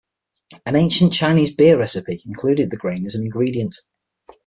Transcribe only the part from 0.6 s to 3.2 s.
An ancient Chinese beer recipe included the grain as